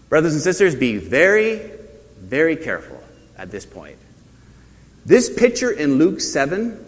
[0.09, 1.71] Brothers and sisters, be very,
[2.18, 3.03] very careful
[3.39, 3.97] at this point.
[5.07, 6.85] This picture in Luke 7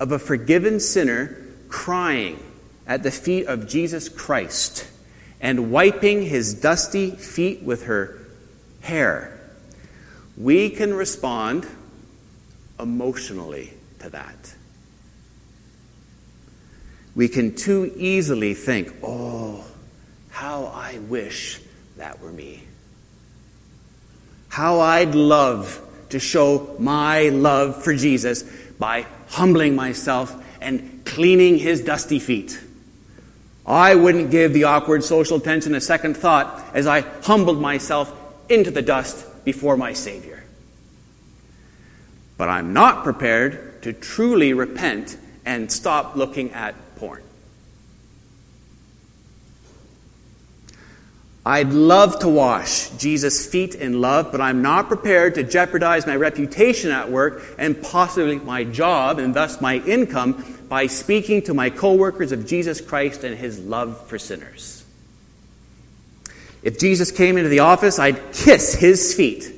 [0.00, 2.42] of a forgiven sinner crying
[2.86, 4.86] at the feet of Jesus Christ
[5.40, 8.17] and wiping his dusty feet with her
[8.80, 9.38] hair,
[10.36, 11.66] we can respond
[12.78, 14.54] emotionally to that.
[17.14, 19.64] We can too easily think, oh,
[20.30, 21.60] how I wish
[21.96, 22.62] that were me.
[24.48, 28.44] How I'd love to show my love for Jesus
[28.78, 32.60] by humbling myself and cleaning his dusty feet.
[33.66, 38.14] I wouldn't give the awkward social tension a second thought as I humbled myself
[38.48, 40.44] into the dust before my Savior.
[42.36, 47.22] But I'm not prepared to truly repent and stop looking at porn.
[51.48, 56.14] I'd love to wash Jesus' feet in love, but I'm not prepared to jeopardize my
[56.14, 61.70] reputation at work and possibly my job and thus my income by speaking to my
[61.70, 64.77] coworkers of Jesus Christ and his love for sinners.
[66.62, 69.52] If Jesus came into the office, I'd kiss his feet,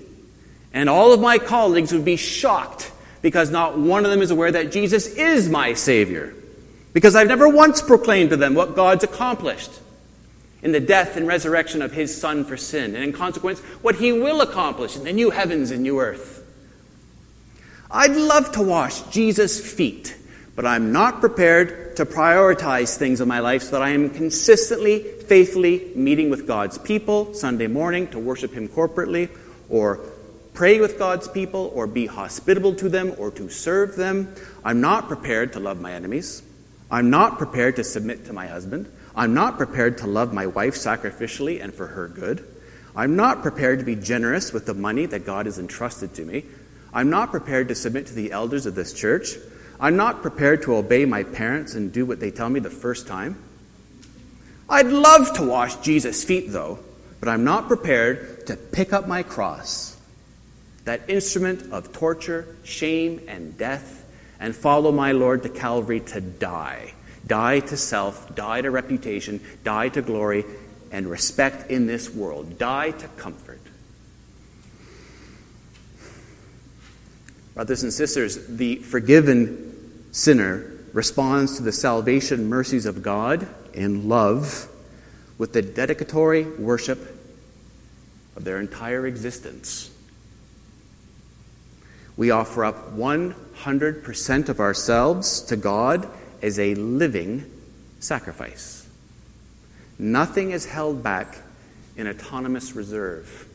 [0.73, 2.93] and all of my colleagues would be shocked
[3.23, 6.35] because not one of them is aware that Jesus is my Savior,
[6.93, 9.71] because I've never once proclaimed to them what God's accomplished
[10.63, 14.13] in the death and resurrection of his Son for sin, and in consequence, what he
[14.13, 16.37] will accomplish in the new heavens and new earth.
[17.91, 20.17] I'd love to wash Jesus' feet,
[20.61, 24.99] but I'm not prepared to prioritize things in my life so that I am consistently,
[25.03, 29.31] faithfully meeting with God's people Sunday morning to worship him corporately,
[29.71, 30.01] or
[30.53, 34.35] pray with God's people, or be hospitable to them, or to serve them.
[34.63, 36.43] I'm not prepared to love my enemies.
[36.91, 38.93] I'm not prepared to submit to my husband.
[39.17, 42.47] I'm not prepared to love my wife sacrificially and for her good.
[42.95, 46.45] I'm not prepared to be generous with the money that God has entrusted to me.
[46.93, 49.37] I'm not prepared to submit to the elders of this church.
[49.81, 53.07] I'm not prepared to obey my parents and do what they tell me the first
[53.07, 53.43] time.
[54.69, 56.79] I'd love to wash Jesus' feet, though,
[57.19, 59.97] but I'm not prepared to pick up my cross,
[60.85, 64.05] that instrument of torture, shame, and death,
[64.39, 66.93] and follow my Lord to Calvary to die
[67.27, 70.45] Die to self, die to reputation, die to glory
[70.91, 73.61] and respect in this world, die to comfort.
[77.55, 79.70] Brothers and sisters, the forgiven
[80.13, 84.69] sinner responds to the salvation mercies of God in love
[85.39, 86.99] with the dedicatory worship
[88.37, 89.91] of their entire existence.
[92.17, 96.09] We offer up 100% of ourselves to God
[96.43, 97.51] as a living
[98.01, 98.89] sacrifice.
[99.99, 101.39] Nothing is held back
[101.97, 103.47] in autonomous reserve.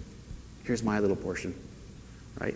[0.64, 1.56] Here's my little portion,
[2.40, 2.56] right?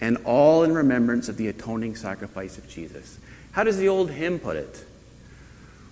[0.00, 3.18] And all in remembrance of the atoning sacrifice of Jesus.
[3.54, 4.84] How does the old hymn put it?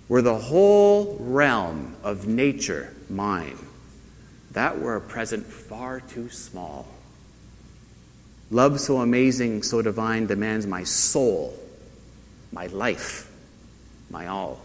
[0.09, 3.57] Were the whole realm of nature mine,
[4.51, 6.87] that were a present far too small.
[8.51, 11.57] Love so amazing, so divine demands my soul,
[12.51, 13.29] my life
[14.09, 14.59] my all.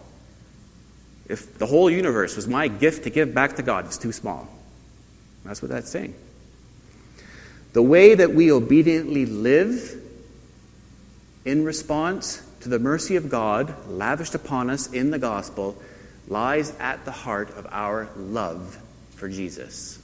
[1.29, 4.49] If the whole universe was my gift to give back to God, it's too small.
[5.45, 6.15] That's what that's saying.
[7.73, 10.01] The way that we obediently live
[11.45, 15.81] in response to the mercy of God lavished upon us in the gospel
[16.29, 18.79] lies at the heart of our love
[19.11, 19.99] for Jesus.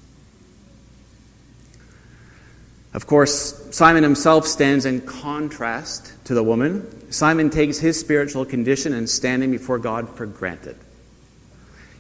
[2.95, 7.13] Of course, Simon himself stands in contrast to the woman.
[7.13, 10.77] Simon takes his spiritual condition and standing before God for granted.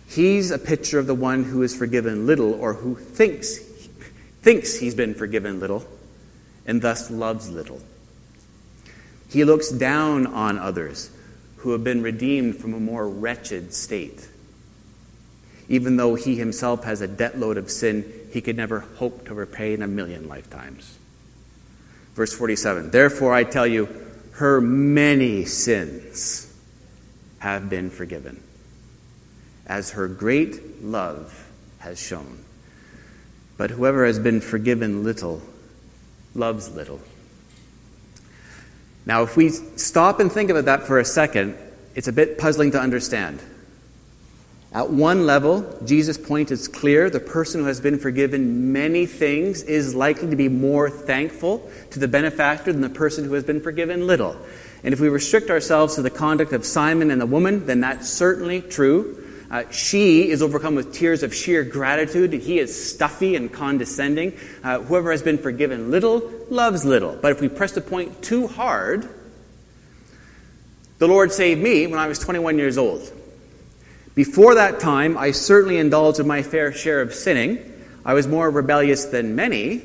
[0.06, 3.58] He's a picture of the one who is forgiven little or who thinks
[4.42, 5.86] thinks he's been forgiven little
[6.66, 7.80] and thus loves little.
[9.34, 11.10] He looks down on others
[11.56, 14.28] who have been redeemed from a more wretched state.
[15.68, 19.34] even though he himself has a debt load of sin he could never hope to
[19.34, 20.98] repay in a million lifetimes.
[22.14, 23.88] Verse 47 Therefore I tell you,
[24.32, 26.52] her many sins
[27.38, 28.40] have been forgiven,
[29.66, 32.44] as her great love has shown.
[33.56, 35.42] But whoever has been forgiven little
[36.34, 37.00] loves little.
[39.06, 41.56] Now, if we stop and think about that for a second,
[41.94, 43.40] it's a bit puzzling to understand.
[44.72, 47.08] At one level, Jesus' point is clear.
[47.08, 52.00] The person who has been forgiven many things is likely to be more thankful to
[52.00, 54.36] the benefactor than the person who has been forgiven little.
[54.82, 58.08] And if we restrict ourselves to the conduct of Simon and the woman, then that's
[58.08, 59.23] certainly true.
[59.50, 62.32] Uh, she is overcome with tears of sheer gratitude.
[62.32, 64.38] He is stuffy and condescending.
[64.62, 67.16] Uh, whoever has been forgiven little loves little.
[67.16, 69.08] But if we press the point too hard,
[70.98, 73.12] the Lord saved me when I was 21 years old.
[74.14, 77.58] Before that time, I certainly indulged in my fair share of sinning.
[78.04, 79.82] I was more rebellious than many,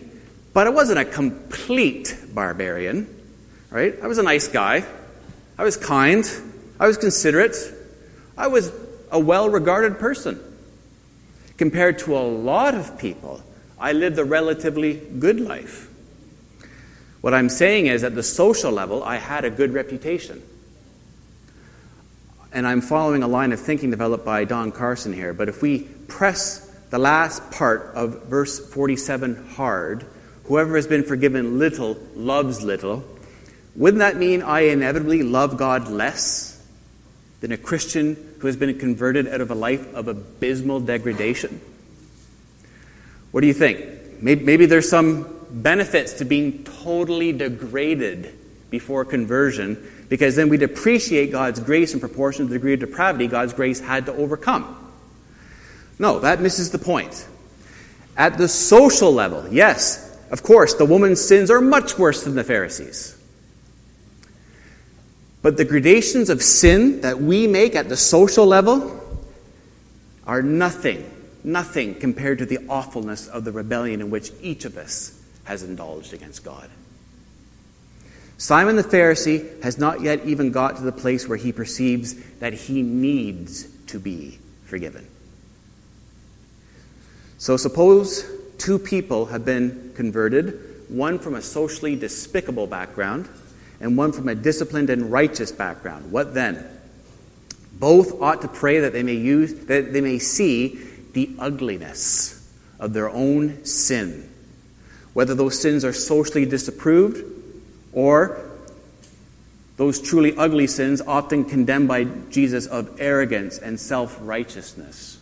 [0.53, 3.07] but I wasn't a complete barbarian,
[3.71, 3.95] right?
[4.01, 4.85] I was a nice guy.
[5.57, 6.29] I was kind.
[6.79, 7.55] I was considerate.
[8.37, 8.71] I was
[9.11, 10.39] a well regarded person.
[11.57, 13.43] Compared to a lot of people,
[13.79, 15.89] I lived a relatively good life.
[17.21, 20.41] What I'm saying is, at the social level, I had a good reputation
[22.51, 25.83] and I'm following a line of thinking developed by Don Carson here, but if we
[26.07, 30.05] press the last part of verse 47 hard,
[30.45, 33.03] whoever has been forgiven little loves little,
[33.75, 36.55] wouldn't that mean I inevitably love God less
[37.41, 41.61] than a Christian who has been converted out of a life of abysmal degradation?
[43.31, 44.21] What do you think?
[44.21, 48.33] Maybe, maybe there's some benefits to being totally degraded
[48.69, 53.27] before conversion because then we'd appreciate God's grace in proportion to the degree of depravity
[53.27, 54.75] God's grace had to overcome.
[55.97, 57.27] No, that misses the point.
[58.17, 62.43] At the social level, yes, of course, the woman's sins are much worse than the
[62.43, 63.18] Pharisees.
[65.41, 68.99] But the gradations of sin that we make at the social level
[70.27, 71.09] are nothing,
[71.43, 76.13] nothing compared to the awfulness of the rebellion in which each of us has indulged
[76.13, 76.69] against God.
[78.37, 82.53] Simon the Pharisee has not yet even got to the place where he perceives that
[82.53, 85.05] he needs to be forgiven.
[87.37, 88.25] So suppose
[88.57, 93.27] two people have been converted, one from a socially despicable background
[93.79, 96.11] and one from a disciplined and righteous background.
[96.11, 96.65] What then?
[97.73, 100.79] Both ought to pray that they may use that they may see
[101.13, 102.35] the ugliness
[102.79, 104.29] of their own sin.
[105.13, 107.23] Whether those sins are socially disapproved
[107.93, 108.49] or
[109.79, 115.17] those truly ugly sins, often condemned by Jesus, of arrogance and self righteousness.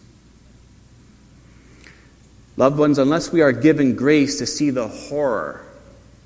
[2.58, 5.64] Loved ones, unless we are given grace to see the horror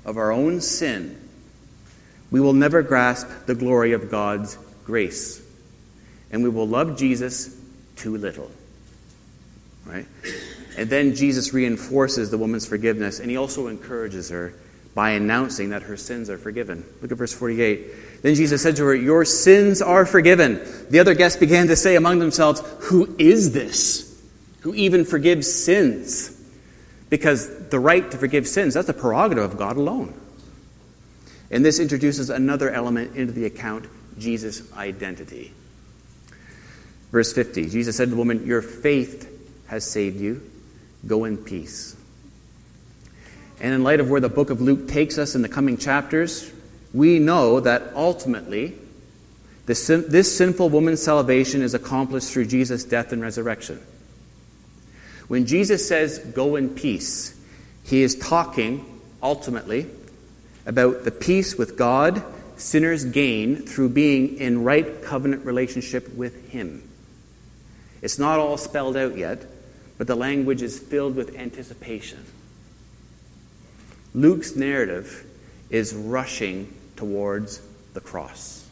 [0.06, 1.21] of our own sin,
[2.32, 5.40] we will never grasp the glory of God's grace.
[6.32, 7.54] And we will love Jesus
[7.94, 8.50] too little.
[9.84, 10.06] Right?
[10.76, 14.54] And then Jesus reinforces the woman's forgiveness, and he also encourages her
[14.94, 16.84] by announcing that her sins are forgiven.
[17.02, 18.22] Look at verse 48.
[18.22, 20.60] Then Jesus said to her, Your sins are forgiven.
[20.90, 24.08] The other guests began to say among themselves, Who is this
[24.60, 26.38] who even forgives sins?
[27.10, 30.14] Because the right to forgive sins, that's a prerogative of God alone.
[31.52, 33.86] And this introduces another element into the account
[34.18, 35.52] Jesus' identity.
[37.12, 39.28] Verse 50 Jesus said to the woman, Your faith
[39.66, 40.42] has saved you.
[41.06, 41.94] Go in peace.
[43.60, 46.50] And in light of where the book of Luke takes us in the coming chapters,
[46.92, 48.74] we know that ultimately
[49.66, 53.80] this, this sinful woman's salvation is accomplished through Jesus' death and resurrection.
[55.28, 57.38] When Jesus says, Go in peace,
[57.84, 59.86] he is talking ultimately
[60.66, 62.22] about the peace with God
[62.56, 66.88] sinners gain through being in right covenant relationship with Him.
[68.00, 69.44] It's not all spelled out yet,
[69.98, 72.24] but the language is filled with anticipation.
[74.14, 75.24] Luke's narrative
[75.70, 77.62] is rushing towards
[77.94, 78.68] the cross.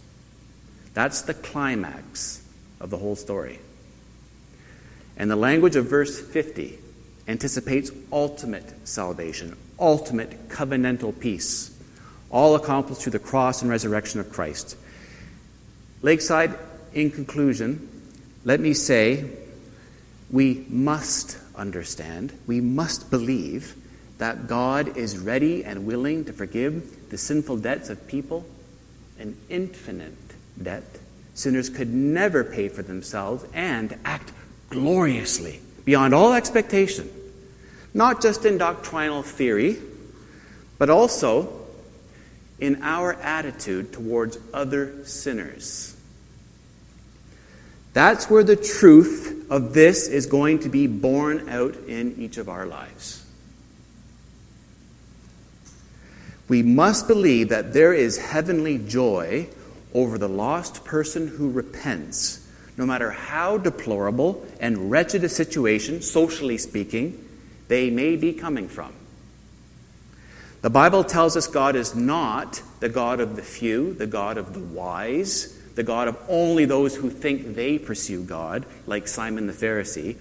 [0.94, 2.42] That's the climax
[2.80, 3.58] of the whole story.
[5.16, 6.78] And the language of verse 50
[7.28, 11.76] anticipates ultimate salvation, ultimate covenantal peace,
[12.30, 14.76] all accomplished through the cross and resurrection of Christ.
[16.02, 16.54] Lakeside,
[16.94, 17.88] in conclusion,
[18.44, 19.24] let me say
[20.30, 23.74] we must understand, we must believe
[24.18, 28.44] that God is ready and willing to forgive the sinful debts of people,
[29.18, 30.14] an infinite
[30.62, 30.84] debt
[31.34, 34.32] sinners could never pay for themselves, and act
[34.68, 37.10] gloriously, beyond all expectation,
[37.94, 39.78] not just in doctrinal theory,
[40.78, 41.59] but also
[42.60, 45.96] in our attitude towards other sinners.
[47.92, 52.48] That's where the truth of this is going to be borne out in each of
[52.48, 53.24] our lives.
[56.48, 59.48] We must believe that there is heavenly joy
[59.94, 62.46] over the lost person who repents,
[62.76, 67.24] no matter how deplorable and wretched a situation, socially speaking,
[67.68, 68.92] they may be coming from.
[70.62, 74.52] The Bible tells us God is not the God of the few, the God of
[74.52, 79.52] the wise, the God of only those who think they pursue God, like Simon the
[79.52, 80.16] Pharisee.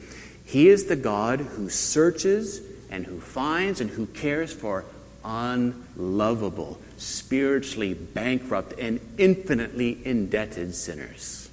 [0.46, 4.86] He is the God who searches and who finds and who cares for
[5.26, 11.50] unlovable, spiritually bankrupt, and infinitely indebted sinners.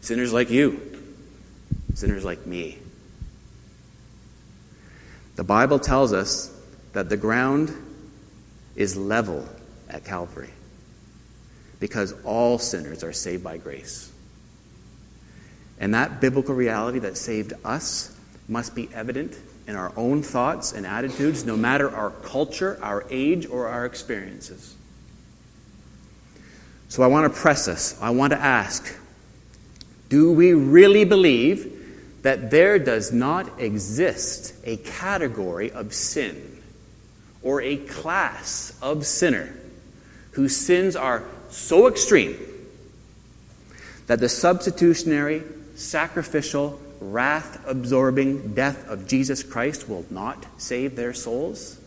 [0.00, 0.80] Sinners like you,
[1.94, 2.78] sinners like me.
[5.36, 6.54] The Bible tells us
[6.92, 7.72] that the ground
[8.76, 9.46] is level
[9.88, 10.50] at Calvary
[11.78, 14.12] because all sinners are saved by grace.
[15.78, 18.14] And that biblical reality that saved us
[18.48, 19.36] must be evident
[19.66, 24.74] in our own thoughts and attitudes, no matter our culture, our age, or our experiences.
[26.88, 27.96] So I want to press us.
[28.02, 28.96] I want to ask
[30.08, 36.59] do we really believe that there does not exist a category of sin
[37.42, 39.54] or a class of sinner
[40.32, 42.36] whose sins are so extreme
[44.06, 45.42] that the substitutionary,
[45.74, 51.78] sacrificial, wrath absorbing death of Jesus Christ will not save their souls?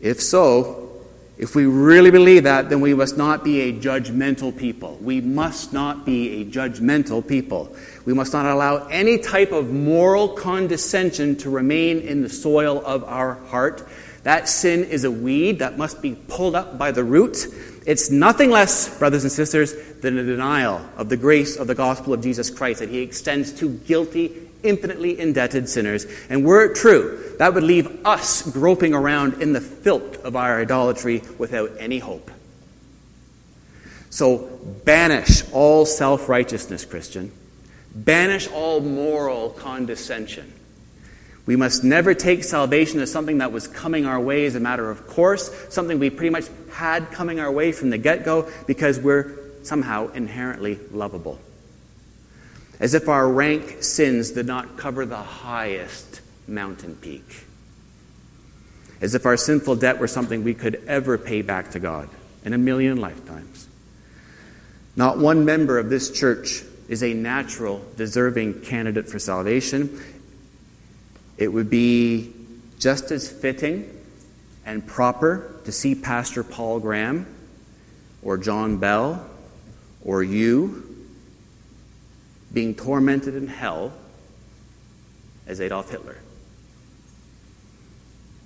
[0.00, 0.85] If so,
[1.38, 4.96] if we really believe that, then we must not be a judgmental people.
[5.02, 7.74] We must not be a judgmental people.
[8.04, 13.04] We must not allow any type of moral condescension to remain in the soil of
[13.04, 13.86] our heart.
[14.22, 17.46] That sin is a weed that must be pulled up by the root
[17.86, 22.12] it's nothing less, brothers and sisters, than a denial of the grace of the gospel
[22.12, 26.06] of Jesus Christ that he extends to guilty, infinitely indebted sinners.
[26.28, 30.60] And were it true, that would leave us groping around in the filth of our
[30.60, 32.30] idolatry without any hope.
[34.10, 34.48] So
[34.84, 37.32] banish all self righteousness, Christian.
[37.94, 40.52] Banish all moral condescension.
[41.46, 44.90] We must never take salvation as something that was coming our way as a matter
[44.90, 48.98] of course, something we pretty much had coming our way from the get go because
[48.98, 51.38] we're somehow inherently lovable.
[52.78, 57.44] As if our rank sins did not cover the highest mountain peak.
[59.00, 62.08] As if our sinful debt were something we could ever pay back to God
[62.44, 63.68] in a million lifetimes.
[64.94, 70.00] Not one member of this church is a natural, deserving candidate for salvation.
[71.36, 72.32] It would be
[72.78, 73.90] just as fitting
[74.64, 77.26] and proper to see Pastor Paul Graham
[78.22, 79.28] or John Bell
[80.04, 80.85] or you
[82.52, 83.92] being tormented in hell
[85.46, 86.16] as Adolf Hitler.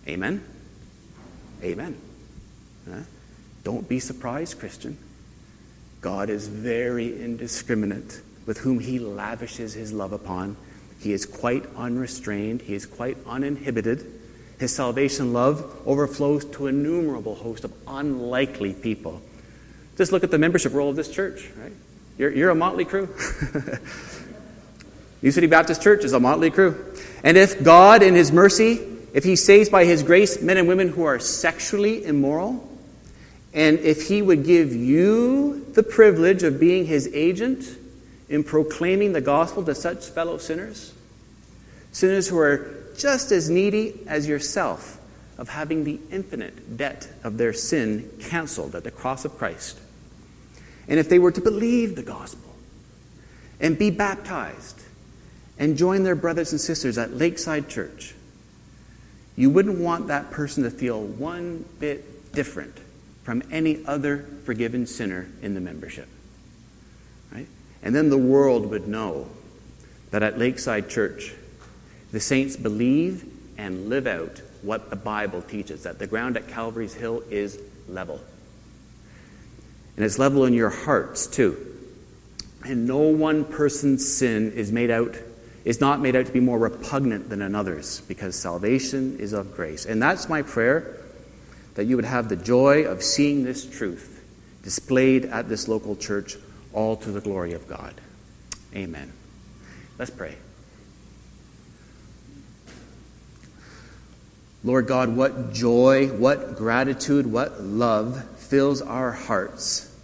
[0.09, 0.43] Amen?
[1.63, 1.97] Amen.
[2.89, 3.01] Huh?
[3.65, 4.99] Don't be surprised, Christian.
[6.01, 10.57] God is very indiscriminate with whom he lavishes his love upon
[11.01, 14.07] he is quite unrestrained, he is quite uninhibited.
[14.59, 19.23] His salvation love overflows to innumerable host of unlikely people.
[19.97, 21.73] Just look at the membership roll of this church, right?
[22.21, 23.09] You're, you're a motley crew.
[25.23, 26.95] New City Baptist Church is a motley crew.
[27.25, 28.79] And if God, in His mercy,
[29.15, 32.69] if He saves by His grace men and women who are sexually immoral,
[33.55, 37.65] and if He would give you the privilege of being His agent,
[38.29, 40.93] in proclaiming the gospel to such fellow sinners?
[41.91, 45.01] Sinners who are just as needy as yourself
[45.39, 49.81] of having the infinite debt of their sin canceled at the cross of Christ.
[50.91, 52.55] And if they were to believe the gospel
[53.61, 54.83] and be baptized
[55.57, 58.15] and join their brothers and sisters at Lakeside Church,
[59.37, 62.77] you wouldn't want that person to feel one bit different
[63.23, 66.09] from any other forgiven sinner in the membership.
[67.33, 67.47] Right?
[67.83, 69.29] And then the world would know
[70.11, 71.33] that at Lakeside Church,
[72.11, 73.25] the saints believe
[73.57, 78.21] and live out what the Bible teaches that the ground at Calvary's Hill is level.
[79.97, 81.67] And it's level in your hearts, too.
[82.65, 85.17] And no one person's sin is made out
[85.65, 89.85] is not made out to be more repugnant than another's because salvation is of grace.
[89.85, 90.97] And that's my prayer
[91.75, 94.25] that you would have the joy of seeing this truth
[94.63, 96.37] displayed at this local church
[96.73, 97.95] all to the glory of God.
[98.75, 99.13] Amen.
[99.99, 100.37] Let's pray.
[104.63, 109.97] Lord God, what joy, what gratitude, what love fills our hearts,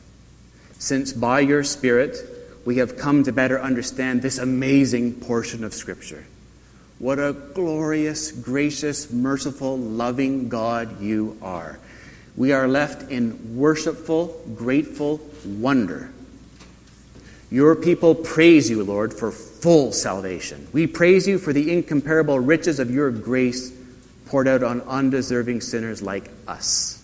[0.79, 2.17] since by your Spirit
[2.65, 6.25] we have come to better understand this amazing portion of Scripture.
[7.01, 11.79] What a glorious, gracious, merciful, loving God you are.
[12.37, 16.13] We are left in worshipful, grateful wonder.
[17.51, 20.69] Your people praise you, Lord, for full salvation.
[20.73, 23.73] We praise you for the incomparable riches of your grace
[24.27, 27.03] poured out on undeserving sinners like us.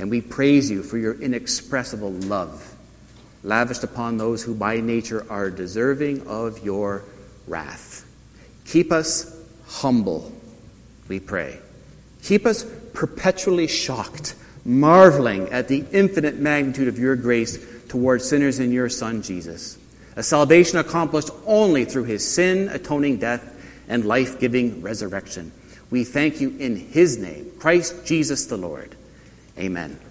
[0.00, 2.74] And we praise you for your inexpressible love
[3.42, 7.04] lavished upon those who by nature are deserving of your
[7.46, 8.06] wrath.
[8.64, 9.36] Keep us
[9.66, 10.32] humble,
[11.08, 11.58] we pray.
[12.22, 14.34] Keep us perpetually shocked,
[14.64, 19.78] marveling at the infinite magnitude of your grace towards sinners in your Son, Jesus.
[20.16, 23.56] A salvation accomplished only through his sin atoning death
[23.88, 25.52] and life giving resurrection.
[25.90, 28.96] We thank you in his name, Christ Jesus the Lord.
[29.60, 30.09] Amen.